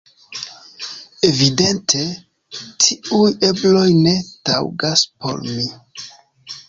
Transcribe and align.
Evidente, 1.27 2.01
tiuj 2.85 3.29
ebloj 3.51 3.87
ne 4.07 4.17
taŭgas 4.51 5.05
por 5.21 5.45
mi. 5.53 5.71